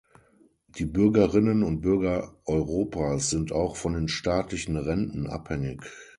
Die 0.67 0.87
Bürgerinnen 0.87 1.61
und 1.61 1.81
Bürger 1.81 2.35
Europas 2.47 3.29
sind 3.29 3.51
auch 3.51 3.75
von 3.75 3.93
den 3.93 4.07
staatlichen 4.07 4.75
Renten 4.75 5.27
abhängig. 5.27 5.85